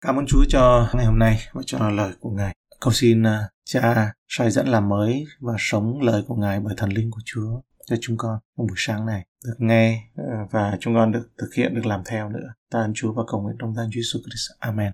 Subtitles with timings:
[0.00, 2.54] Cảm ơn Chúa cho ngày hôm nay và cho lời của Ngài.
[2.80, 6.90] Cầu xin à, Cha soi dẫn làm mới và sống lời của Ngài bởi thần
[6.90, 10.94] linh của Chúa cho chúng con trong buổi sáng này được nghe à, và chúng
[10.94, 12.48] con được thực hiện, được làm theo nữa.
[12.70, 14.50] Ta ơn Chúa và cầu nguyện trong danh Chúa Jesus Christ.
[14.58, 14.92] Amen.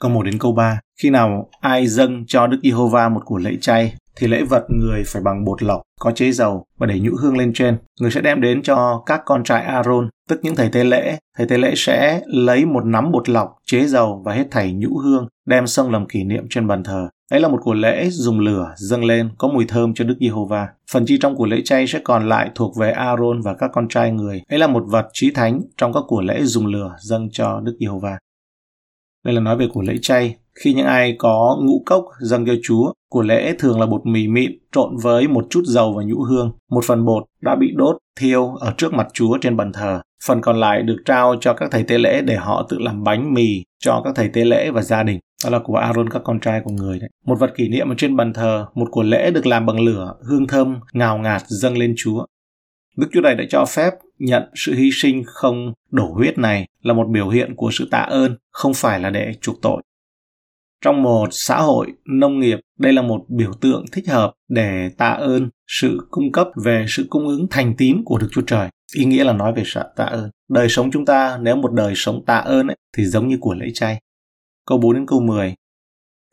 [0.00, 0.80] Câu 1 đến câu 3.
[1.02, 5.02] Khi nào ai dâng cho Đức Giê-hô-va một của lễ chay thì lễ vật người
[5.06, 7.78] phải bằng bột lọc có chế dầu và để nhũ hương lên trên.
[8.00, 11.18] Người sẽ đem đến cho các con trai Aaron, tức những thầy tế lễ.
[11.38, 14.98] Thầy tế lễ sẽ lấy một nắm bột lọc, chế dầu và hết thảy nhũ
[14.98, 17.08] hương, đem xông làm kỷ niệm trên bàn thờ.
[17.30, 20.68] Ấy là một của lễ dùng lửa dâng lên có mùi thơm cho Đức Giê-hô-va.
[20.92, 23.88] Phần chi trong của lễ chay sẽ còn lại thuộc về Aaron và các con
[23.88, 24.42] trai người.
[24.48, 27.76] Ấy là một vật chí thánh trong các của lễ dùng lửa dâng cho Đức
[27.80, 28.18] Giê-hô-va.
[29.24, 30.36] Đây là nói về của lễ chay.
[30.64, 34.28] Khi những ai có ngũ cốc dâng cho Chúa, của lễ thường là bột mì
[34.28, 36.52] mịn trộn với một chút dầu và nhũ hương.
[36.70, 40.00] Một phần bột đã bị đốt, thiêu ở trước mặt Chúa trên bàn thờ.
[40.26, 43.34] Phần còn lại được trao cho các thầy tế lễ để họ tự làm bánh
[43.34, 45.18] mì cho các thầy tế lễ và gia đình.
[45.44, 47.10] Đó là của Aaron các con trai của người đấy.
[47.26, 50.14] Một vật kỷ niệm ở trên bàn thờ, một của lễ được làm bằng lửa,
[50.28, 52.24] hương thơm, ngào ngạt dâng lên Chúa.
[52.96, 56.94] Đức Chúa này đã cho phép nhận sự hy sinh không đổ huyết này là
[56.94, 59.82] một biểu hiện của sự tạ ơn, không phải là để chuộc tội.
[60.84, 65.10] Trong một xã hội nông nghiệp, đây là một biểu tượng thích hợp để tạ
[65.10, 68.68] ơn sự cung cấp về sự cung ứng thành tín của Đức Chúa Trời.
[68.94, 70.30] Ý nghĩa là nói về sự tạ ơn.
[70.48, 73.54] Đời sống chúng ta nếu một đời sống tạ ơn ấy, thì giống như của
[73.54, 74.00] lễ chay.
[74.66, 75.54] Câu 4 đến câu 10.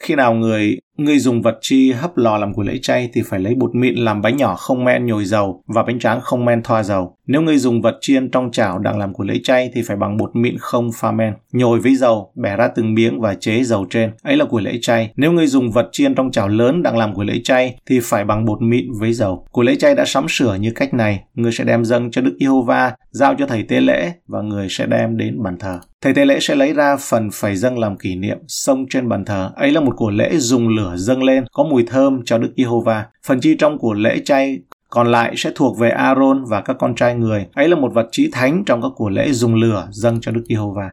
[0.03, 3.39] Khi nào người người dùng vật chi hấp lò làm của lễ chay thì phải
[3.39, 6.63] lấy bột mịn làm bánh nhỏ không men nhồi dầu và bánh tráng không men
[6.63, 7.17] thoa dầu.
[7.27, 10.17] Nếu người dùng vật chiên trong chảo đang làm của lễ chay thì phải bằng
[10.17, 13.85] bột mịn không pha men, nhồi với dầu, bẻ ra từng miếng và chế dầu
[13.89, 14.11] trên.
[14.23, 15.11] Ấy là của lễ chay.
[15.15, 18.25] Nếu người dùng vật chiên trong chảo lớn đang làm của lễ chay thì phải
[18.25, 19.47] bằng bột mịn với dầu.
[19.51, 22.37] Của lễ chay đã sắm sửa như cách này, người sẽ đem dâng cho Đức
[22.39, 25.79] Giê-hô-va, giao cho thầy tế lễ và người sẽ đem đến bàn thờ.
[26.01, 29.25] Thầy tế lễ sẽ lấy ra phần phải dâng làm kỷ niệm, xông trên bàn
[29.25, 29.51] thờ.
[29.55, 33.05] Ấy là một của lễ dùng lửa dâng lên, có mùi thơm cho Đức Giê-hô-va.
[33.25, 36.95] Phần chi trong của lễ chay còn lại sẽ thuộc về Aaron và các con
[36.95, 37.47] trai người.
[37.53, 40.43] Ấy là một vật chí thánh trong các của lễ dùng lửa dâng cho Đức
[40.49, 40.89] Giê-hô-va.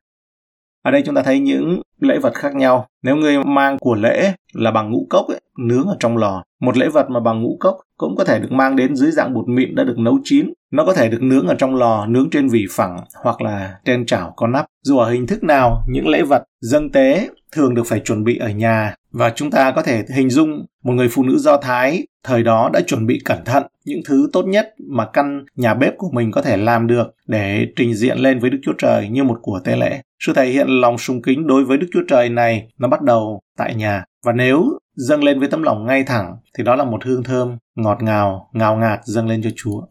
[0.83, 2.87] Ở đây chúng ta thấy những lễ vật khác nhau.
[3.03, 6.77] Nếu người mang của lễ là bằng ngũ cốc ấy, nướng ở trong lò, một
[6.77, 9.49] lễ vật mà bằng ngũ cốc cũng có thể được mang đến dưới dạng bột
[9.49, 10.53] mịn đã được nấu chín.
[10.71, 14.07] Nó có thể được nướng ở trong lò, nướng trên vỉ phẳng hoặc là trên
[14.07, 14.67] chảo có nắp.
[14.83, 18.39] Dù ở hình thức nào, những lễ vật dâng tế thường được phải chuẩn bị
[18.39, 22.07] ở nhà và chúng ta có thể hình dung một người phụ nữ Do Thái
[22.25, 25.95] thời đó đã chuẩn bị cẩn thận những thứ tốt nhất mà căn nhà bếp
[25.99, 29.25] của mình có thể làm được để trình diện lên với Đức Chúa Trời như
[29.25, 30.01] một của tế lễ.
[30.21, 33.41] Sự thể hiện lòng sùng kính đối với Đức Chúa Trời này nó bắt đầu
[33.59, 34.05] tại nhà.
[34.25, 37.57] Và nếu dâng lên với tấm lòng ngay thẳng thì đó là một hương thơm
[37.77, 39.83] ngọt ngào, ngào ngạt dâng lên cho Chúa.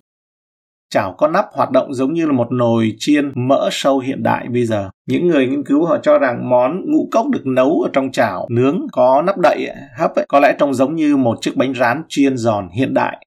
[0.90, 4.48] Chảo có nắp hoạt động giống như là một nồi chiên mỡ sâu hiện đại
[4.48, 4.90] bây giờ.
[5.08, 8.48] Những người nghiên cứu họ cho rằng món ngũ cốc được nấu ở trong chảo
[8.50, 12.04] nướng có nắp đậy hấp ấy, có lẽ trông giống như một chiếc bánh rán
[12.08, 13.26] chiên giòn hiện đại.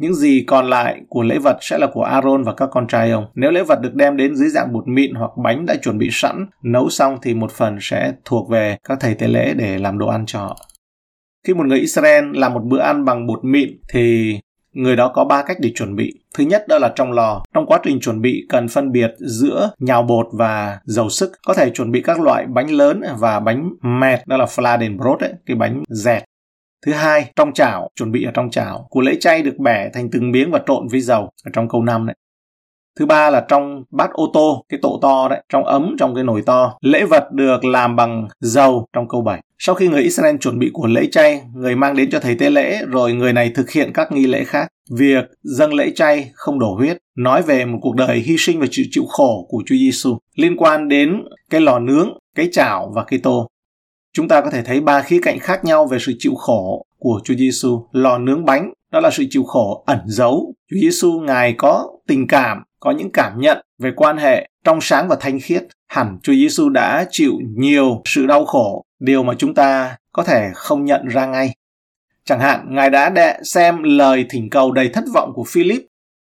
[0.00, 3.10] Những gì còn lại của lễ vật sẽ là của Aaron và các con trai
[3.10, 3.26] ông.
[3.34, 6.08] Nếu lễ vật được đem đến dưới dạng bột mịn hoặc bánh đã chuẩn bị
[6.12, 9.98] sẵn, nấu xong thì một phần sẽ thuộc về các thầy tế lễ để làm
[9.98, 10.56] đồ ăn cho họ.
[11.46, 14.34] Khi một người Israel làm một bữa ăn bằng bột mịn thì
[14.72, 16.12] người đó có ba cách để chuẩn bị.
[16.34, 17.42] Thứ nhất đó là trong lò.
[17.54, 21.32] Trong quá trình chuẩn bị cần phân biệt giữa nhào bột và dầu sức.
[21.46, 25.32] Có thể chuẩn bị các loại bánh lớn và bánh mẹt, đó là fladenbrot ấy,
[25.46, 26.22] cái bánh dẹt.
[26.86, 28.86] Thứ hai, trong chảo, chuẩn bị ở trong chảo.
[28.90, 31.82] Củ lễ chay được bẻ thành từng miếng và trộn với dầu ở trong câu
[31.82, 32.16] 5 đấy.
[32.98, 36.24] Thứ ba là trong bát ô tô, cái tổ to đấy, trong ấm trong cái
[36.24, 36.78] nồi to.
[36.80, 39.42] Lễ vật được làm bằng dầu trong câu 7.
[39.58, 42.50] Sau khi người Israel chuẩn bị của lễ chay, người mang đến cho thầy tế
[42.50, 44.68] lễ, rồi người này thực hiện các nghi lễ khác.
[44.90, 48.66] Việc dâng lễ chay không đổ huyết, nói về một cuộc đời hy sinh và
[48.70, 53.04] chịu chịu khổ của Chúa Giêsu liên quan đến cái lò nướng, cái chảo và
[53.04, 53.48] cái tô.
[54.12, 57.20] Chúng ta có thể thấy ba khía cạnh khác nhau về sự chịu khổ của
[57.24, 57.86] Chúa Giêsu.
[57.92, 60.54] Lò nướng bánh đó là sự chịu khổ ẩn giấu.
[60.70, 65.08] Chúa Giêsu ngài có tình cảm, có những cảm nhận về quan hệ trong sáng
[65.08, 65.64] và thanh khiết.
[65.86, 70.50] Hẳn Chúa Giêsu đã chịu nhiều sự đau khổ, điều mà chúng ta có thể
[70.54, 71.54] không nhận ra ngay.
[72.24, 75.82] Chẳng hạn, Ngài đã đệ xem lời thỉnh cầu đầy thất vọng của Philip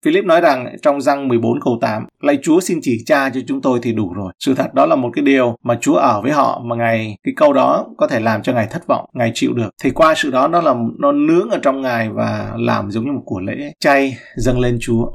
[0.06, 3.62] Philip nói rằng trong răng 14 câu 8, lạy Chúa xin chỉ cha cho chúng
[3.62, 4.34] tôi thì đủ rồi.
[4.40, 7.34] Sự thật đó là một cái điều mà Chúa ở với họ mà Ngài, cái
[7.38, 9.70] câu đó có thể làm cho Ngài thất vọng, Ngài chịu được.
[9.84, 13.12] Thì qua sự đó nó là nó nướng ở trong Ngài và làm giống như
[13.12, 15.12] một của lễ chay dâng lên Chúa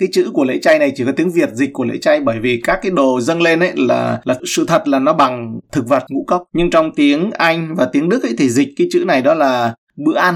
[0.00, 2.38] cái chữ của lễ chay này chỉ có tiếng Việt dịch của lễ chay bởi
[2.38, 5.88] vì các cái đồ dâng lên ấy là là sự thật là nó bằng thực
[5.88, 9.04] vật ngũ cốc nhưng trong tiếng Anh và tiếng Đức ấy thì dịch cái chữ
[9.06, 10.34] này đó là bữa ăn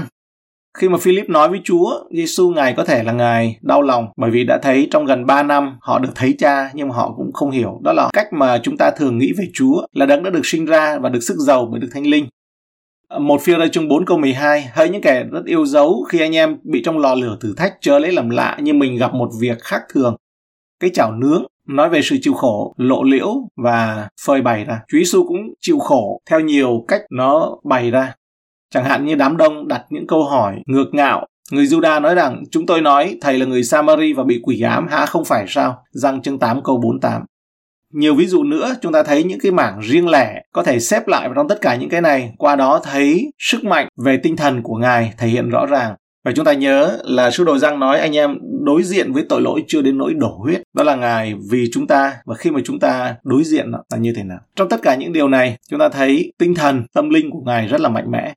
[0.77, 4.31] Khi mà Philip nói với Chúa, Giêsu ngài có thể là ngài đau lòng bởi
[4.31, 7.33] vì đã thấy trong gần 3 năm họ được thấy cha nhưng mà họ cũng
[7.33, 7.79] không hiểu.
[7.83, 10.65] Đó là cách mà chúng ta thường nghĩ về Chúa là đấng đã được sinh
[10.65, 12.27] ra và được sức giàu bởi được Thánh Linh.
[13.09, 16.35] Một phiêu đây chương 4 câu 12 Hỡi những kẻ rất yêu dấu khi anh
[16.35, 19.29] em bị trong lò lửa thử thách chớ lấy làm lạ như mình gặp một
[19.39, 20.15] việc khác thường.
[20.79, 24.81] Cái chảo nướng nói về sự chịu khổ, lộ liễu và phơi bày ra.
[24.87, 28.13] Chúa Giêsu cũng chịu khổ theo nhiều cách nó bày ra.
[28.73, 31.25] Chẳng hạn như đám đông đặt những câu hỏi ngược ngạo.
[31.51, 34.87] Người Juda nói rằng, chúng tôi nói thầy là người Samari và bị quỷ ám,
[34.87, 35.83] hả không phải sao?
[35.91, 37.25] Răng chương 8 câu 48.
[37.95, 41.07] Nhiều ví dụ nữa, chúng ta thấy những cái mảng riêng lẻ có thể xếp
[41.07, 44.35] lại vào trong tất cả những cái này, qua đó thấy sức mạnh về tinh
[44.35, 45.95] thần của Ngài thể hiện rõ ràng.
[46.25, 49.41] Và chúng ta nhớ là sư đồ Giang nói anh em đối diện với tội
[49.41, 50.61] lỗi chưa đến nỗi đổ huyết.
[50.73, 53.97] Đó là Ngài vì chúng ta và khi mà chúng ta đối diện nó là
[53.97, 54.39] như thế nào.
[54.55, 57.67] Trong tất cả những điều này, chúng ta thấy tinh thần, tâm linh của Ngài
[57.67, 58.33] rất là mạnh mẽ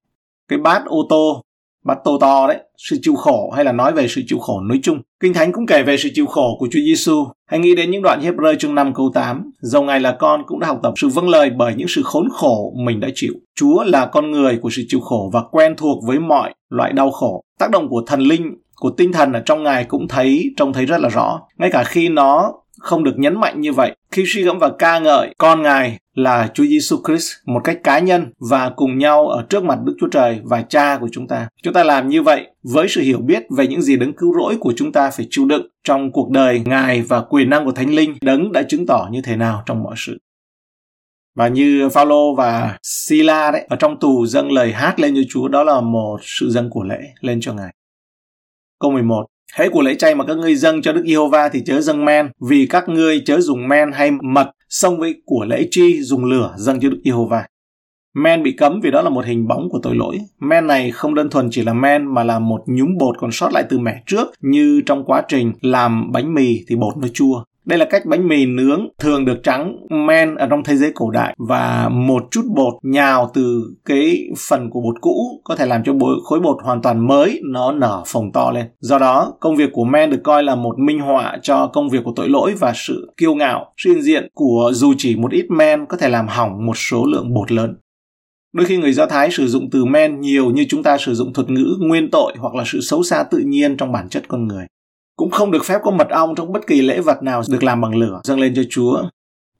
[0.49, 1.43] cái bát ô tô
[1.85, 4.81] bát tô to đấy, sự chịu khổ hay là nói về sự chịu khổ nói
[4.83, 4.99] chung.
[5.21, 8.03] Kinh thánh cũng kể về sự chịu khổ của Chúa Giêsu hãy nghĩ đến những
[8.03, 11.09] đoạn Hebrew chương 5 câu 8 dầu ngài là con cũng đã học tập sự
[11.09, 13.33] vâng lời bởi những sự khốn khổ mình đã chịu.
[13.57, 17.11] Chúa là con người của sự chịu khổ và quen thuộc với mọi loại đau
[17.11, 17.43] khổ.
[17.59, 20.87] Tác động của thần linh, của tinh thần ở trong ngài cũng thấy, trông thấy
[20.87, 21.41] rất là rõ.
[21.59, 24.99] Ngay cả khi nó không được nhấn mạnh như vậy khi suy gẫm và ca
[24.99, 29.47] ngợi con ngài là Chúa Giêsu Christ một cách cá nhân và cùng nhau ở
[29.49, 31.49] trước mặt Đức Chúa Trời và Cha của chúng ta.
[31.63, 34.57] Chúng ta làm như vậy với sự hiểu biết về những gì đấng cứu rỗi
[34.61, 37.95] của chúng ta phải chịu đựng trong cuộc đời Ngài và quyền năng của Thánh
[37.95, 40.19] Linh đấng đã chứng tỏ như thế nào trong mọi sự.
[41.37, 45.49] Và như Phaolô và Sila đấy, ở trong tù dâng lời hát lên cho Chúa,
[45.49, 47.75] đó là một sự dâng của lễ lên cho Ngài.
[48.81, 51.81] Câu 11 Hễ của lễ chay mà các ngươi dâng cho Đức Giê-hô-va thì chớ
[51.81, 56.03] dâng men, vì các ngươi chớ dùng men hay mật Song với của lễ chi
[56.03, 57.47] dùng lửa dâng cho Đức Giê-hô-va.
[58.15, 60.19] Men bị cấm vì đó là một hình bóng của tội lỗi.
[60.41, 63.53] Men này không đơn thuần chỉ là men mà là một nhúm bột còn sót
[63.53, 67.45] lại từ mẻ trước như trong quá trình làm bánh mì thì bột nó chua.
[67.69, 69.77] Đây là cách bánh mì nướng thường được trắng
[70.07, 74.71] men ở trong thế giới cổ đại và một chút bột nhào từ cái phần
[74.71, 75.93] của bột cũ có thể làm cho
[76.25, 78.67] khối bột hoàn toàn mới nó nở phồng to lên.
[78.81, 81.99] Do đó, công việc của men được coi là một minh họa cho công việc
[82.05, 85.87] của tội lỗi và sự kiêu ngạo, sự diện của dù chỉ một ít men
[85.87, 87.77] có thể làm hỏng một số lượng bột lớn.
[88.53, 91.33] Đôi khi người Do Thái sử dụng từ men nhiều như chúng ta sử dụng
[91.33, 94.49] thuật ngữ nguyên tội hoặc là sự xấu xa tự nhiên trong bản chất con
[94.49, 94.67] người.
[95.19, 97.81] Cũng không được phép có mật ong trong bất kỳ lễ vật nào được làm
[97.81, 99.03] bằng lửa dâng lên cho Chúa.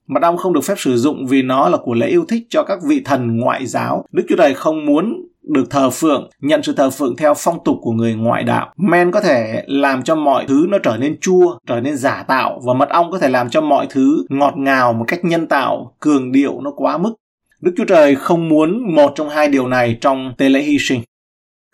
[0.07, 2.63] Mật ong không được phép sử dụng vì nó là của lễ yêu thích cho
[2.67, 4.05] các vị thần ngoại giáo.
[4.11, 7.77] Đức Chúa Trời không muốn được thờ phượng, nhận sự thờ phượng theo phong tục
[7.81, 8.73] của người ngoại đạo.
[8.77, 12.61] Men có thể làm cho mọi thứ nó trở nên chua, trở nên giả tạo
[12.65, 15.95] và mật ong có thể làm cho mọi thứ ngọt ngào một cách nhân tạo,
[15.99, 17.13] cường điệu nó quá mức.
[17.61, 21.01] Đức Chúa Trời không muốn một trong hai điều này trong tế lễ hy sinh.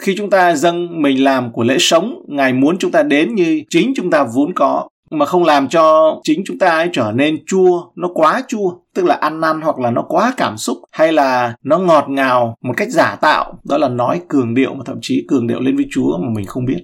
[0.01, 3.61] Khi chúng ta dâng mình làm của lễ sống, Ngài muốn chúng ta đến như
[3.69, 7.45] chính chúng ta vốn có, mà không làm cho chính chúng ta ấy trở nên
[7.45, 11.13] chua, nó quá chua, tức là ăn năn hoặc là nó quá cảm xúc, hay
[11.13, 14.97] là nó ngọt ngào một cách giả tạo, đó là nói cường điệu mà thậm
[15.01, 16.83] chí cường điệu lên với Chúa mà mình không biết.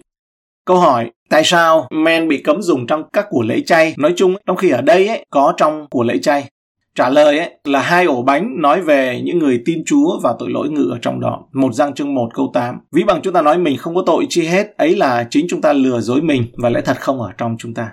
[0.65, 3.95] Câu hỏi, tại sao men bị cấm dùng trong các của lễ chay?
[3.97, 6.49] Nói chung, trong khi ở đây ấy, có trong của lễ chay.
[6.95, 10.49] Trả lời ấy là hai ổ bánh nói về những người tin Chúa và tội
[10.49, 11.43] lỗi ngự ở trong đó.
[11.53, 12.79] Một răng chương 1 câu 8.
[12.91, 15.61] Ví bằng chúng ta nói mình không có tội chi hết, ấy là chính chúng
[15.61, 17.89] ta lừa dối mình và lẽ thật không ở trong chúng ta.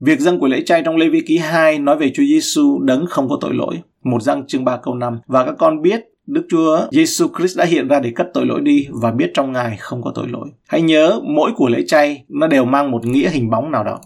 [0.00, 3.06] Việc dâng của lễ chay trong Lê Vi Ký 2 nói về Chúa Giêsu đấng
[3.06, 3.74] không có tội lỗi.
[4.04, 5.20] Một răng chương 3 câu 5.
[5.26, 8.60] Và các con biết Đức Chúa Giêsu Christ đã hiện ra để cất tội lỗi
[8.60, 10.48] đi và biết trong Ngài không có tội lỗi.
[10.68, 14.00] Hãy nhớ mỗi của lễ chay nó đều mang một nghĩa hình bóng nào đó.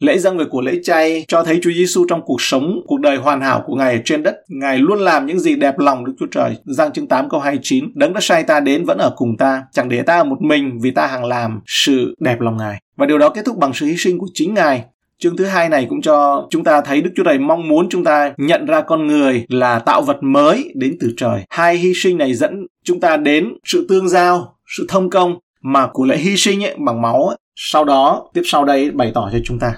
[0.00, 3.16] Lễ dâng người của lễ chay cho thấy Chúa Giêsu trong cuộc sống, cuộc đời
[3.16, 4.36] hoàn hảo của Ngài ở trên đất.
[4.48, 6.56] Ngài luôn làm những gì đẹp lòng Đức Chúa Trời.
[6.64, 9.88] Giăng chương 8 câu 29, Đấng đã sai ta đến vẫn ở cùng ta, chẳng
[9.88, 12.80] để ta ở một mình vì ta hằng làm sự đẹp lòng Ngài.
[12.96, 14.84] Và điều đó kết thúc bằng sự hy sinh của chính Ngài.
[15.18, 18.04] Chương thứ hai này cũng cho chúng ta thấy Đức Chúa Trời mong muốn chúng
[18.04, 21.42] ta nhận ra con người là tạo vật mới đến từ trời.
[21.50, 25.86] Hai hy sinh này dẫn chúng ta đến sự tương giao, sự thông công mà
[25.92, 29.30] của lễ hy sinh ấy, bằng máu ấy, sau đó tiếp sau đây bày tỏ
[29.32, 29.74] cho chúng ta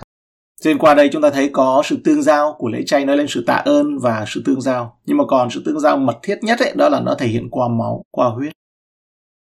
[0.61, 3.27] trên qua đây chúng ta thấy có sự tương giao của lễ chay nói lên
[3.29, 4.99] sự tạ ơn và sự tương giao.
[5.07, 7.49] Nhưng mà còn sự tương giao mật thiết nhất ấy, đó là nó thể hiện
[7.51, 8.53] qua máu, qua huyết.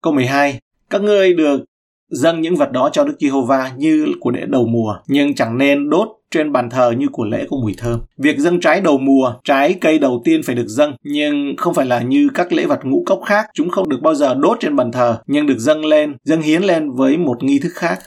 [0.04, 0.60] Câu 12.
[0.90, 1.64] Các ngươi được
[2.10, 5.90] dâng những vật đó cho Đức Giê-hô-va như của lễ đầu mùa, nhưng chẳng nên
[5.90, 8.00] đốt trên bàn thờ như của lễ có mùi thơm.
[8.18, 11.86] Việc dâng trái đầu mùa, trái cây đầu tiên phải được dâng, nhưng không phải
[11.86, 14.76] là như các lễ vật ngũ cốc khác, chúng không được bao giờ đốt trên
[14.76, 18.00] bàn thờ, nhưng được dâng lên, dâng hiến lên với một nghi thức khác.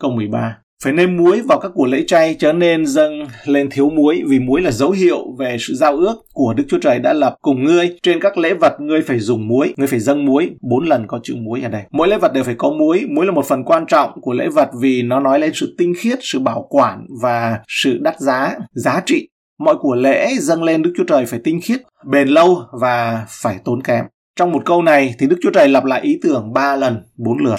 [0.00, 3.90] Câu 13 phải nêm muối vào các của lễ chay chớ nên dâng lên thiếu
[3.90, 7.12] muối vì muối là dấu hiệu về sự giao ước của Đức Chúa Trời đã
[7.12, 7.96] lập cùng ngươi.
[8.02, 11.20] Trên các lễ vật ngươi phải dùng muối, ngươi phải dâng muối, bốn lần có
[11.22, 11.82] chữ muối ở đây.
[11.90, 14.48] Mỗi lễ vật đều phải có muối, muối là một phần quan trọng của lễ
[14.48, 18.54] vật vì nó nói lên sự tinh khiết, sự bảo quản và sự đắt giá,
[18.74, 19.28] giá trị.
[19.58, 21.80] Mọi của lễ dâng lên Đức Chúa Trời phải tinh khiết,
[22.10, 24.04] bền lâu và phải tốn kém.
[24.38, 27.38] Trong một câu này thì Đức Chúa Trời lặp lại ý tưởng ba lần, bốn
[27.38, 27.56] lượt.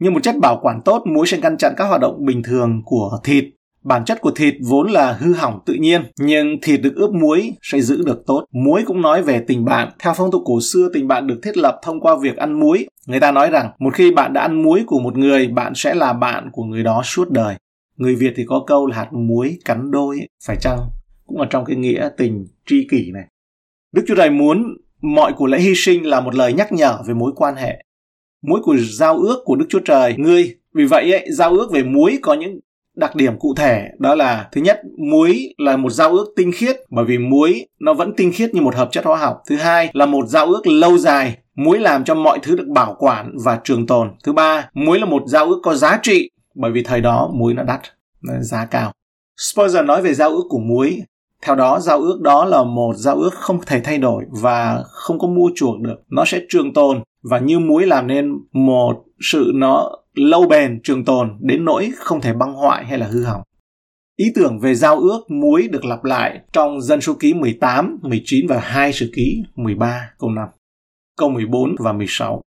[0.00, 2.82] Như một chất bảo quản tốt, muối sẽ ngăn chặn các hoạt động bình thường
[2.84, 3.44] của thịt.
[3.84, 7.52] Bản chất của thịt vốn là hư hỏng tự nhiên, nhưng thịt được ướp muối
[7.62, 8.44] sẽ giữ được tốt.
[8.52, 9.88] Muối cũng nói về tình bạn.
[9.98, 12.86] Theo phong tục cổ xưa, tình bạn được thiết lập thông qua việc ăn muối.
[13.06, 15.94] Người ta nói rằng, một khi bạn đã ăn muối của một người, bạn sẽ
[15.94, 17.54] là bạn của người đó suốt đời.
[17.96, 20.78] Người Việt thì có câu là hạt muối cắn đôi, phải chăng?
[21.26, 23.24] Cũng ở trong cái nghĩa tình tri kỷ này.
[23.92, 27.14] Đức Chúa Trời muốn mọi của lễ hy sinh là một lời nhắc nhở về
[27.14, 27.84] mối quan hệ
[28.42, 30.14] muối của giao ước của Đức Chúa Trời.
[30.18, 30.56] Ngươi.
[30.74, 32.60] Vì vậy ấy, giao ước về muối có những
[32.96, 33.82] đặc điểm cụ thể.
[33.98, 37.94] Đó là thứ nhất muối là một giao ước tinh khiết bởi vì muối nó
[37.94, 39.42] vẫn tinh khiết như một hợp chất hóa học.
[39.48, 41.36] Thứ hai là một giao ước lâu dài.
[41.54, 44.10] Muối làm cho mọi thứ được bảo quản và trường tồn.
[44.24, 47.54] Thứ ba muối là một giao ước có giá trị bởi vì thời đó muối
[47.54, 47.80] nó đắt
[48.22, 48.92] nó giá cao.
[49.36, 51.02] Spurgeon nói về giao ước của muối.
[51.42, 55.18] Theo đó giao ước đó là một giao ước không thể thay đổi và không
[55.18, 55.96] có mua chuộc được.
[56.08, 61.04] Nó sẽ trường tồn và như muối làm nên một sự nó lâu bền trường
[61.04, 63.42] tồn đến nỗi không thể băng hoại hay là hư hỏng.
[64.16, 68.46] Ý tưởng về giao ước muối được lặp lại trong dân số ký 18, 19
[68.46, 70.48] và 2 sử ký 13 câu 5,
[71.16, 72.42] câu 14 và 16.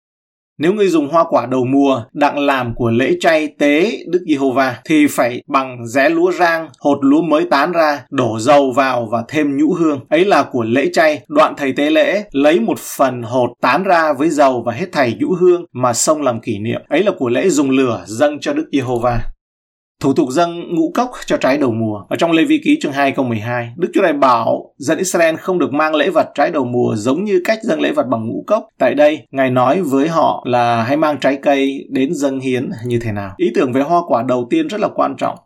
[0.60, 4.80] Nếu ngươi dùng hoa quả đầu mùa đặng làm của lễ chay tế Đức Giê-hô-va
[4.86, 9.24] thì phải bằng rẽ lúa rang, hột lúa mới tán ra, đổ dầu vào và
[9.28, 10.00] thêm nhũ hương.
[10.10, 14.14] Ấy là của lễ chay, đoạn thầy tế lễ lấy một phần hột tán ra
[14.14, 16.82] với dầu và hết thầy nhũ hương mà xông làm kỷ niệm.
[16.90, 19.20] Ấy là của lễ dùng lửa dâng cho Đức Giê-hô-va.
[20.04, 22.04] Thủ tục dâng ngũ cốc cho trái đầu mùa.
[22.10, 25.36] Ở trong Lê Vi Ký chương 2 câu 12, Đức Chúa Trời bảo dân Israel
[25.36, 28.28] không được mang lễ vật trái đầu mùa giống như cách dâng lễ vật bằng
[28.28, 28.68] ngũ cốc.
[28.78, 33.00] Tại đây, Ngài nói với họ là hãy mang trái cây đến dâng hiến như
[33.00, 33.34] thế nào.
[33.38, 35.38] Ý tưởng về hoa quả đầu tiên rất là quan trọng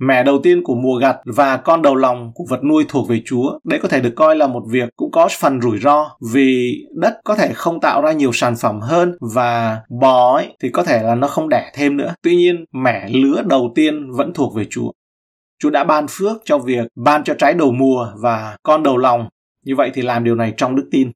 [0.00, 3.22] mẻ đầu tiên của mùa gặt và con đầu lòng của vật nuôi thuộc về
[3.24, 3.58] Chúa.
[3.64, 7.20] Đấy có thể được coi là một việc cũng có phần rủi ro vì đất
[7.24, 11.02] có thể không tạo ra nhiều sản phẩm hơn và bò ấy thì có thể
[11.02, 12.14] là nó không đẻ thêm nữa.
[12.22, 14.92] Tuy nhiên, mẻ lứa đầu tiên vẫn thuộc về Chúa.
[15.58, 19.28] Chúa đã ban phước cho việc ban cho trái đầu mùa và con đầu lòng.
[19.64, 21.12] Như vậy thì làm điều này trong đức tin.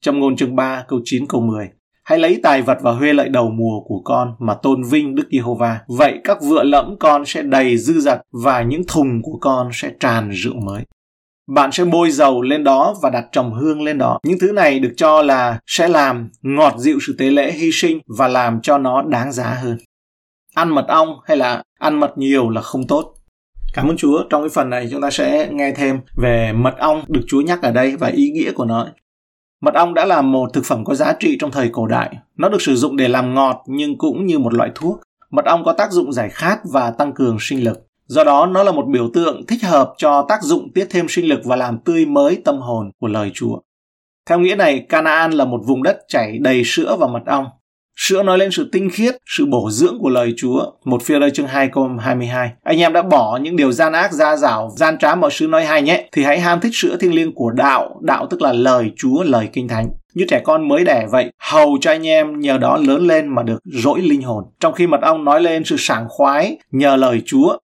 [0.00, 1.68] Trong ngôn chương 3 câu 9 câu 10.
[2.06, 5.28] Hãy lấy tài vật và huê lợi đầu mùa của con mà tôn vinh Đức
[5.32, 5.80] Giê-hô-va.
[5.88, 9.90] Vậy các vựa lẫm con sẽ đầy dư dật và những thùng của con sẽ
[10.00, 10.82] tràn rượu mới.
[11.54, 14.18] Bạn sẽ bôi dầu lên đó và đặt trầm hương lên đó.
[14.22, 18.00] Những thứ này được cho là sẽ làm ngọt dịu sự tế lễ hy sinh
[18.18, 19.78] và làm cho nó đáng giá hơn.
[20.54, 23.14] Ăn mật ong hay là ăn mật nhiều là không tốt.
[23.74, 24.22] Cảm ơn Chúa.
[24.30, 27.62] Trong cái phần này chúng ta sẽ nghe thêm về mật ong được Chúa nhắc
[27.62, 28.86] ở đây và ý nghĩa của nó.
[29.60, 32.16] Mật ong đã là một thực phẩm có giá trị trong thời cổ đại.
[32.36, 35.00] Nó được sử dụng để làm ngọt nhưng cũng như một loại thuốc.
[35.30, 37.86] Mật ong có tác dụng giải khát và tăng cường sinh lực.
[38.06, 41.28] Do đó, nó là một biểu tượng thích hợp cho tác dụng tiết thêm sinh
[41.28, 43.58] lực và làm tươi mới tâm hồn của lời Chúa.
[44.26, 47.46] Theo nghĩa này, Canaan là một vùng đất chảy đầy sữa và mật ong.
[47.98, 50.70] Sữa nói lên sự tinh khiết, sự bổ dưỡng của lời Chúa.
[50.84, 52.50] Một phía đây chương 2 câu 22.
[52.62, 55.64] Anh em đã bỏ những điều gian ác, ra rảo, gian trá mọi sự nói
[55.64, 56.08] hay nhé.
[56.12, 58.00] Thì hãy ham thích sữa thiêng liêng của đạo.
[58.02, 59.88] Đạo tức là lời Chúa, lời kinh thánh.
[60.14, 63.42] Như trẻ con mới đẻ vậy, hầu cho anh em nhờ đó lớn lên mà
[63.42, 64.44] được rỗi linh hồn.
[64.60, 67.58] Trong khi mật ong nói lên sự sảng khoái nhờ lời Chúa.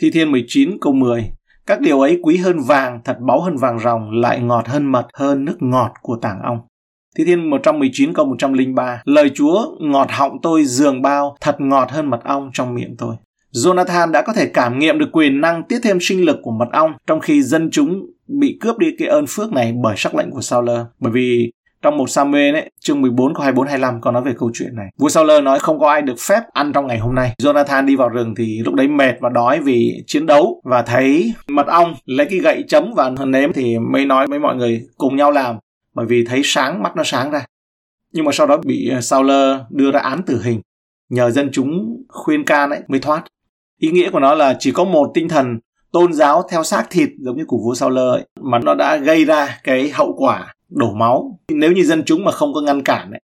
[0.00, 1.30] Thi Thiên 19 câu 10.
[1.66, 5.06] Các điều ấy quý hơn vàng, thật báu hơn vàng ròng, lại ngọt hơn mật,
[5.14, 6.58] hơn nước ngọt của tảng ong.
[7.18, 12.10] Thi Thiên 119 câu 103 Lời Chúa ngọt họng tôi dường bao, thật ngọt hơn
[12.10, 13.16] mật ong trong miệng tôi.
[13.52, 16.68] Jonathan đã có thể cảm nghiệm được quyền năng tiết thêm sinh lực của mật
[16.72, 20.30] ong trong khi dân chúng bị cướp đi cái ơn phước này bởi sắc lệnh
[20.30, 20.70] của Saul.
[21.00, 21.52] Bởi vì
[21.82, 24.86] trong một Samuel ấy, chương 14 câu 24 25 có nói về câu chuyện này.
[24.98, 27.34] Vua Saul nói không có ai được phép ăn trong ngày hôm nay.
[27.42, 31.34] Jonathan đi vào rừng thì lúc đấy mệt và đói vì chiến đấu và thấy
[31.48, 35.16] mật ong lấy cái gậy chấm và nếm thì mới nói với mọi người cùng
[35.16, 35.56] nhau làm
[35.94, 37.44] bởi vì thấy sáng mắt nó sáng ra.
[38.12, 40.60] Nhưng mà sau đó bị ờ, Sauler đưa ra án tử hình.
[41.08, 43.24] Nhờ dân chúng khuyên can ấy mới thoát.
[43.80, 45.58] Ý nghĩa của nó là chỉ có một tinh thần
[45.92, 49.24] tôn giáo theo xác thịt giống như của vua Sauler ấy mà nó đã gây
[49.24, 51.38] ra cái hậu quả đổ máu.
[51.48, 53.20] Nếu như dân chúng mà không có ngăn cản ấy,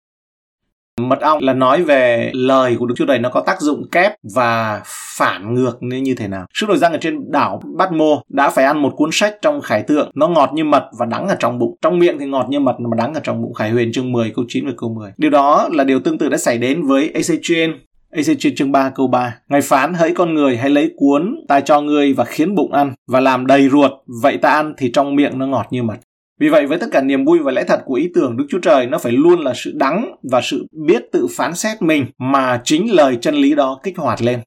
[0.98, 4.12] Mật ong là nói về lời của Đức Chúa Trời, nó có tác dụng kép
[4.34, 4.82] và
[5.16, 6.46] phản ngược như như thế nào.
[6.54, 9.60] Sứ đồ răng ở trên đảo Bát Mô đã phải ăn một cuốn sách trong
[9.60, 10.10] khải tượng.
[10.14, 11.76] Nó ngọt như mật và đắng ở trong bụng.
[11.82, 13.54] Trong miệng thì ngọt như mật mà đắng ở trong bụng.
[13.54, 15.10] Khải huyền chương 10 câu 9 và câu 10.
[15.16, 17.74] Điều đó là điều tương tự đã xảy đến với Ezechiel
[18.12, 21.80] Ezechiel chương 3 câu 3 Ngài phán, hỡi con người, hãy lấy cuốn ta cho
[21.80, 23.90] ngươi và khiến bụng ăn và làm đầy ruột
[24.22, 25.96] vậy ta ăn thì trong miệng nó ngọt như mật
[26.40, 28.58] vì vậy với tất cả niềm vui và lẽ thật của ý tưởng Đức Chúa
[28.58, 32.60] Trời, nó phải luôn là sự đắng và sự biết tự phán xét mình mà
[32.64, 34.40] chính lời chân lý đó kích hoạt lên.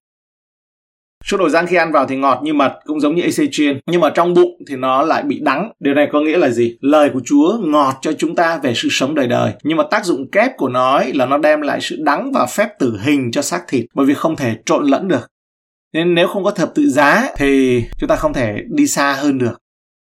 [1.25, 3.48] Sữa đậu giang khi ăn vào thì ngọt như mật cũng giống như AC
[3.88, 5.71] nhưng mà trong bụng thì nó lại bị đắng.
[5.79, 6.77] Điều này có nghĩa là gì?
[6.81, 10.05] Lời của Chúa ngọt cho chúng ta về sự sống đời đời nhưng mà tác
[10.05, 13.31] dụng kép của nó ấy là nó đem lại sự đắng và phép tử hình
[13.31, 15.27] cho xác thịt, bởi vì không thể trộn lẫn được.
[15.93, 19.38] Nên nếu không có thập tự giá thì chúng ta không thể đi xa hơn
[19.38, 19.61] được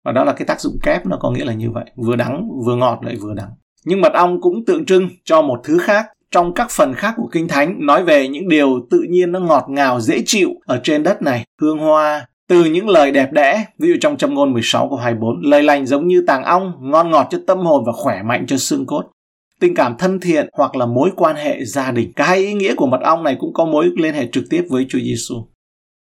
[0.06, 1.86] và đó là cái tác dụng kép, nó có nghĩa là như vậy.
[1.96, 3.50] Vừa đắng, vừa ngọt lại vừa đắng.
[3.86, 6.06] Nhưng mật ong cũng tượng trưng cho một thứ khác.
[6.32, 9.66] Trong các phần khác của kinh thánh, nói về những điều tự nhiên nó ngọt
[9.70, 11.46] ngào, dễ chịu ở trên đất này.
[11.62, 15.42] Hương hoa, từ những lời đẹp đẽ, ví dụ trong châm ngôn 16 câu 24
[15.42, 18.58] lời lành giống như tàng ong, ngon ngọt cho tâm hồn và khỏe mạnh cho
[18.58, 19.04] xương cốt.
[19.60, 22.12] Tình cảm thân thiện hoặc là mối quan hệ gia đình.
[22.16, 24.64] Cả hai ý nghĩa của mật ong này cũng có mối liên hệ trực tiếp
[24.70, 25.36] với Chúa Giêsu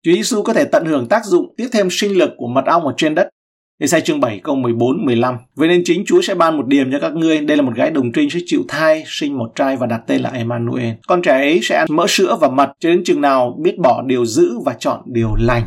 [0.06, 2.88] Chúa Giêsu có thể tận hưởng tác dụng, tiếp thêm sinh lực của mật ong
[2.88, 3.30] ở trên đất.
[3.80, 5.36] Esai chương 7 câu 14 15.
[5.56, 7.92] Vậy nên chính Chúa sẽ ban một điểm cho các ngươi, đây là một gái
[7.92, 10.94] đồng trinh sẽ chịu thai, sinh một trai và đặt tên là Emmanuel.
[11.08, 14.02] Con trẻ ấy sẽ ăn mỡ sữa và mật cho đến chừng nào biết bỏ
[14.06, 15.64] điều dữ và chọn điều lành.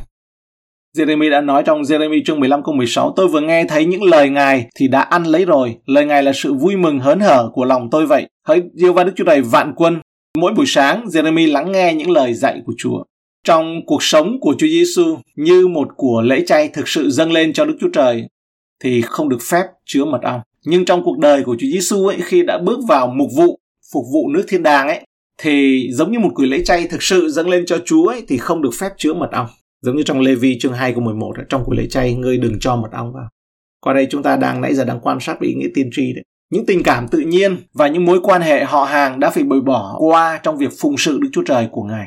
[0.96, 4.30] Jeremy đã nói trong Jeremy chương 15 câu 16 Tôi vừa nghe thấy những lời
[4.30, 5.76] Ngài thì đã ăn lấy rồi.
[5.86, 8.28] Lời Ngài là sự vui mừng hớn hở của lòng tôi vậy.
[8.46, 10.00] Hỡi Diêu va Đức Chúa Trời vạn quân.
[10.38, 13.04] Mỗi buổi sáng, Jeremy lắng nghe những lời dạy của Chúa
[13.48, 17.52] trong cuộc sống của Chúa Giêsu như một của lễ chay thực sự dâng lên
[17.52, 18.28] cho Đức Chúa Trời
[18.82, 20.40] thì không được phép chứa mật ong.
[20.64, 23.58] Nhưng trong cuộc đời của Chúa Giêsu ấy khi đã bước vào mục vụ
[23.92, 25.06] phục vụ nước thiên đàng ấy
[25.42, 28.38] thì giống như một quỷ lễ chay thực sự dâng lên cho Chúa ấy thì
[28.38, 29.46] không được phép chứa mật ong.
[29.82, 32.38] Giống như trong Lê Vi chương 2 câu 11 ấy, trong quỷ lễ chay ngươi
[32.38, 33.28] đừng cho mật ong vào.
[33.80, 36.12] Qua đây chúng ta đang nãy giờ đang quan sát về ý nghĩa tiên tri
[36.12, 36.22] đấy.
[36.50, 39.60] Những tình cảm tự nhiên và những mối quan hệ họ hàng đã phải bồi
[39.60, 42.06] bỏ qua trong việc phụng sự Đức Chúa Trời của Ngài.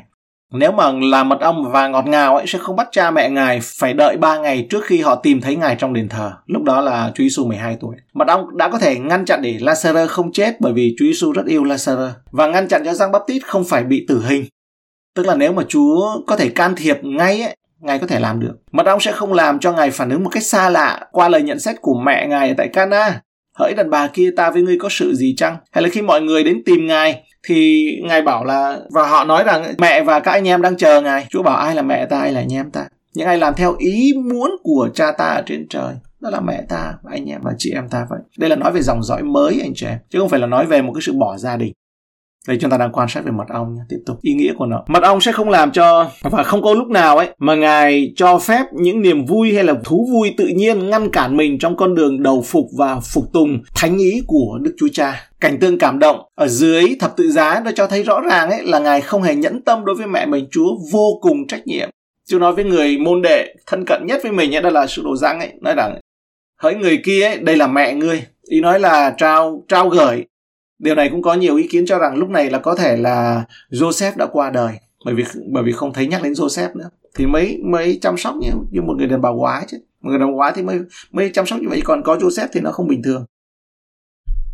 [0.52, 3.60] Nếu mà là mật ong và ngọt ngào ấy sẽ không bắt cha mẹ ngài
[3.64, 6.32] phải đợi 3 ngày trước khi họ tìm thấy ngài trong đền thờ.
[6.46, 7.96] Lúc đó là Chúa Giêsu 12 tuổi.
[8.14, 11.32] Mật ong đã có thể ngăn chặn để Lazarus không chết bởi vì Chúa Giêsu
[11.32, 14.46] rất yêu Lazarus và ngăn chặn cho Giăng Baptist không phải bị tử hình.
[15.16, 18.40] Tức là nếu mà Chúa có thể can thiệp ngay ấy, Ngài có thể làm
[18.40, 18.54] được.
[18.72, 21.42] Mật ong sẽ không làm cho Ngài phản ứng một cách xa lạ qua lời
[21.42, 23.22] nhận xét của mẹ Ngài tại Cana.
[23.60, 25.58] Hỡi đàn bà kia ta với ngươi có sự gì chăng?
[25.72, 29.44] Hay là khi mọi người đến tìm Ngài thì ngài bảo là, và họ nói
[29.44, 31.26] rằng, mẹ và các anh em đang chờ ngài.
[31.30, 32.88] Chúa bảo, ai là mẹ ta, ai là anh em ta?
[33.14, 36.62] Những ai làm theo ý muốn của cha ta ở trên trời, đó là mẹ
[36.70, 38.20] ta, anh em và chị em ta vậy.
[38.38, 39.98] Đây là nói về dòng dõi mới, anh chị em.
[40.10, 41.74] Chứ không phải là nói về một cái sự bỏ gia đình
[42.48, 44.66] đây chúng ta đang quan sát về mật ong nha, Tiếp tục ý nghĩa của
[44.66, 44.84] nó.
[44.88, 48.40] Mật ong sẽ không làm cho và không có lúc nào ấy mà ngài cho
[48.40, 51.96] phép những niềm vui hay là thú vui tự nhiên ngăn cản mình trong con
[51.96, 55.30] đường đầu phục và phục tùng thánh ý của Đức Chúa Cha.
[55.40, 58.64] Cảnh tượng cảm động ở dưới thập tự giá đã cho thấy rõ ràng ấy
[58.66, 60.48] là ngài không hề nhẫn tâm đối với mẹ mình.
[60.52, 61.90] Chúa vô cùng trách nhiệm.
[62.30, 65.02] Chúa nói với người môn đệ thân cận nhất với mình ấy, đó là sự
[65.06, 66.00] đồ giang ấy, nói rằng
[66.62, 68.24] hỡi người kia ấy, đây là mẹ ngươi.
[68.50, 70.26] Ý nói là trao trao gửi
[70.82, 73.46] điều này cũng có nhiều ý kiến cho rằng lúc này là có thể là
[73.72, 74.74] Joseph đã qua đời,
[75.06, 76.90] bởi vì bởi vì không thấy nhắc đến Joseph nữa.
[77.16, 79.78] Thì mới mới chăm sóc như như một người đàn bà quá chứ.
[80.02, 80.80] Một người đàn bà quá thì mới
[81.12, 83.26] mới chăm sóc như vậy, còn có Joseph thì nó không bình thường.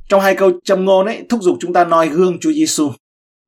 [0.09, 2.91] Trong hai câu châm ngôn ấy, thúc giục chúng ta noi gương Chúa Giêsu.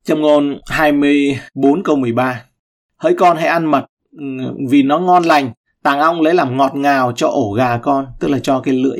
[0.03, 2.43] Châm ngôn 24 câu 13
[2.99, 3.85] hỡi con hãy ăn mật
[4.17, 4.25] ừ,
[4.69, 5.51] vì nó ngon lành.
[5.83, 8.99] Tàng ong lấy làm ngọt ngào cho ổ gà con, tức là cho cái lưỡi,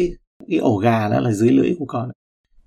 [0.49, 2.09] cái ổ gà đó là dưới lưỡi của con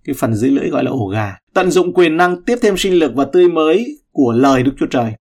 [0.05, 1.37] cái phần dưới lưỡi gọi là ổ gà.
[1.55, 4.87] Tận dụng quyền năng tiếp thêm sinh lực và tươi mới của lời Đức Chúa
[4.87, 5.13] Trời.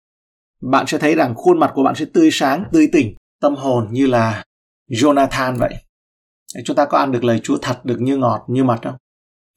[0.62, 3.88] Bạn sẽ thấy rằng khuôn mặt của bạn sẽ tươi sáng, tươi tỉnh, tâm hồn
[3.90, 4.44] như là
[4.90, 5.74] Jonathan vậy.
[6.64, 8.94] Chúng ta có ăn được lời Chúa thật được như ngọt, như mật không?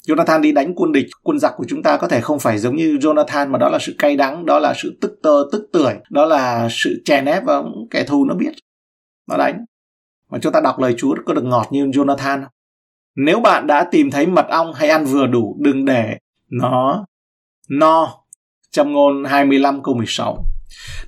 [0.08, 2.76] Jonathan đi đánh quân địch, quân giặc của chúng ta có thể không phải giống
[2.76, 5.94] như Jonathan mà đó là sự cay đắng, đó là sự tức tơ, tức tưởi,
[6.10, 8.52] đó là sự chèn ép và kẻ thù nó biết.
[9.28, 9.66] Nó đánh.
[10.30, 12.52] Mà chúng ta đọc lời Chúa có được ngọt như Jonathan không?
[13.16, 16.18] Nếu bạn đã tìm thấy mật ong hay ăn vừa đủ, đừng để
[16.50, 17.06] nó
[17.70, 18.14] no.
[18.72, 20.46] Trong ngôn 25 câu 16.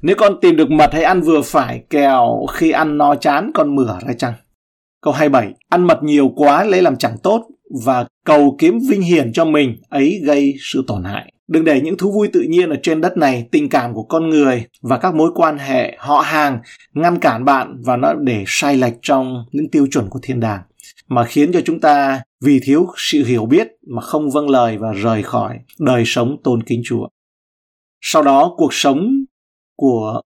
[0.02, 3.76] Nếu con tìm được mật hay ăn vừa phải, kèo khi ăn no chán con
[3.76, 4.34] mửa ra chăng?
[5.02, 5.54] Câu 27.
[5.70, 7.48] Ăn mật nhiều quá lấy làm chẳng tốt
[7.86, 11.34] và cầu kiếm vinh hiển cho mình ấy gây sự tổn hại.
[11.48, 14.30] Đừng để những thú vui tự nhiên ở trên đất này, tình cảm của con
[14.30, 16.60] người và các mối quan hệ họ hàng
[16.94, 20.62] ngăn cản bạn và nó để sai lệch trong những tiêu chuẩn của thiên đàng
[21.10, 24.92] mà khiến cho chúng ta vì thiếu sự hiểu biết mà không vâng lời và
[24.94, 27.08] rời khỏi đời sống tôn kính Chúa.
[28.02, 29.10] Sau đó, cuộc sống
[29.78, 30.22] của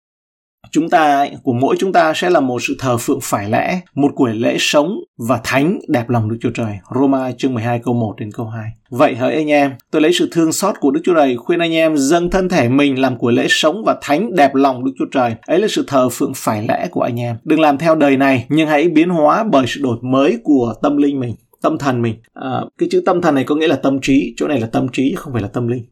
[0.72, 4.12] chúng ta của mỗi chúng ta sẽ là một sự thờ phượng phải lẽ, một
[4.18, 6.78] buổi lễ sống và thánh đẹp lòng Đức Chúa Trời.
[6.96, 8.70] Roma chương 12 câu 1 đến câu 2.
[8.90, 11.74] Vậy hỡi anh em, tôi lấy sự thương xót của Đức Chúa Trời khuyên anh
[11.74, 15.06] em dâng thân thể mình làm của lễ sống và thánh đẹp lòng Đức Chúa
[15.12, 15.36] Trời.
[15.48, 17.36] Ấy là sự thờ phượng phải lẽ của anh em.
[17.44, 20.98] Đừng làm theo đời này, nhưng hãy biến hóa bởi sự đổi mới của tâm
[20.98, 24.00] linh mình tâm thần mình à, cái chữ tâm thần này có nghĩa là tâm
[24.02, 25.86] trí chỗ này là tâm trí không phải là tâm linh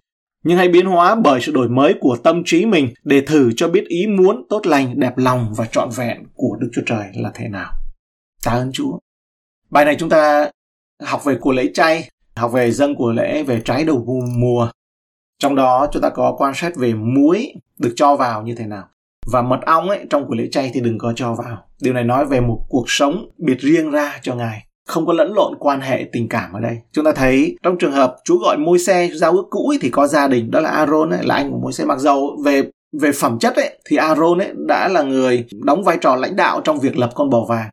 [0.47, 3.67] nhưng hãy biến hóa bởi sự đổi mới của tâm trí mình để thử cho
[3.67, 7.31] biết ý muốn tốt lành, đẹp lòng và trọn vẹn của Đức Chúa Trời là
[7.33, 7.71] thế nào.
[8.45, 8.99] Ta ơn Chúa.
[9.69, 10.49] Bài này chúng ta
[11.03, 14.69] học về của lễ chay, học về dân của lễ về trái đầu mùa.
[15.39, 18.83] Trong đó chúng ta có quan sát về muối được cho vào như thế nào.
[19.31, 21.57] Và mật ong ấy, trong của lễ chay thì đừng có cho vào.
[21.81, 25.34] Điều này nói về một cuộc sống biệt riêng ra cho Ngài không có lẫn
[25.34, 26.78] lộn quan hệ tình cảm ở đây.
[26.91, 29.89] Chúng ta thấy trong trường hợp Chúa gọi môi xe giao ước cũ ấy, thì
[29.89, 32.63] có gia đình đó là Aaron ấy, là anh của môi xe mặc dầu về
[33.02, 36.62] về phẩm chất ấy thì Aaron ấy đã là người đóng vai trò lãnh đạo
[36.63, 37.69] trong việc lập con bò vàng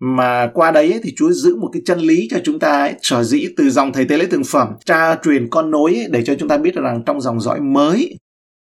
[0.00, 2.94] mà qua đấy ấy, thì Chúa giữ một cái chân lý cho chúng ta ấy,
[3.02, 6.24] sở dĩ từ dòng thầy tế lễ thường phẩm cha truyền con nối ấy, để
[6.24, 8.18] cho chúng ta biết rằng trong dòng dõi mới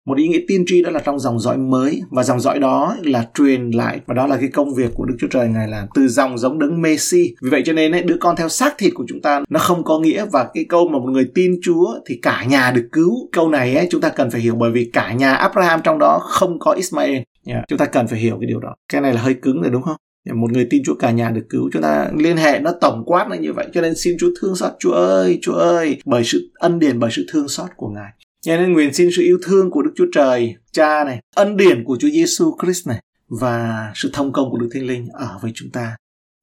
[0.06, 2.02] một ý nghĩa tiên tri đó là trong dòng dõi mới.
[2.10, 4.00] Và dòng dõi đó là truyền lại.
[4.06, 6.58] Và đó là cái công việc của Đức Chúa Trời ngài làm từ dòng giống
[6.58, 7.34] đấng Messi.
[7.42, 9.84] Vì vậy cho nên ấy, đứa con theo xác thịt của chúng ta nó không
[9.84, 10.26] có nghĩa.
[10.32, 13.28] Và cái câu mà một người tin Chúa thì cả nhà được cứu.
[13.32, 16.18] Câu này ấy, chúng ta cần phải hiểu bởi vì cả nhà Abraham trong đó
[16.22, 17.18] không có Ismael.
[17.46, 17.64] Yeah.
[17.68, 18.74] chúng ta cần phải hiểu cái điều đó.
[18.92, 19.96] Cái này là hơi cứng rồi đúng không?
[20.34, 21.70] Một người tin Chúa cả nhà được cứu.
[21.72, 23.66] Chúng ta liên hệ nó tổng quát nó như vậy.
[23.74, 24.72] Cho nên xin Chúa thương xót.
[24.78, 28.10] Chúa ơi Chúa ơi bởi sự ân điển bởi sự thương xót của Ngài
[28.44, 31.84] cho nên nguyện xin sự yêu thương của Đức Chúa Trời, Cha này, ân điển
[31.84, 35.52] của Chúa Giêsu Christ này và sự thông công của Đức Thánh Linh ở với
[35.54, 35.96] chúng ta.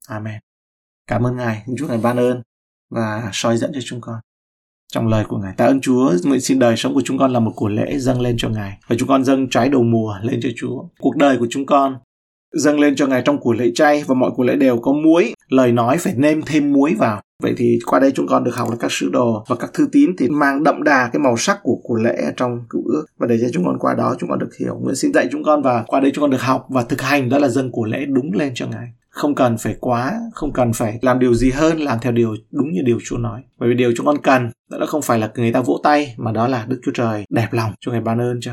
[0.08, 0.40] Amen.
[1.06, 2.42] Cảm ơn Ngài, Chúa Ngài ban ơn
[2.90, 4.20] và soi dẫn cho chúng con.
[4.92, 7.40] Trong lời của Ngài, ta ơn Chúa, nguyện xin đời sống của chúng con là
[7.40, 8.78] một của lễ dâng lên cho Ngài.
[8.86, 10.84] Và chúng con dâng trái đầu mùa lên cho Chúa.
[10.98, 11.96] Cuộc đời của chúng con
[12.52, 15.34] dâng lên cho Ngài trong của lễ chay và mọi của lễ đều có muối.
[15.48, 17.20] Lời nói phải nêm thêm muối vào.
[17.42, 19.88] Vậy thì qua đây chúng con được học là các sứ đồ và các thư
[19.92, 23.26] tín thì mang đậm đà cái màu sắc của của lễ trong cựu ước và
[23.26, 24.78] để cho chúng con qua đó, chúng con được hiểu.
[24.82, 27.28] Nguyện xin dạy chúng con và qua đây chúng con được học và thực hành
[27.28, 30.72] đó là dâng của lễ đúng lên cho Ngài không cần phải quá, không cần
[30.72, 33.74] phải làm điều gì hơn, làm theo điều đúng như điều Chúa nói bởi vì
[33.74, 36.48] điều chúng con cần đó là không phải là người ta vỗ tay, mà đó
[36.48, 38.52] là Đức Chúa Trời đẹp lòng cho ngài ban ơn cho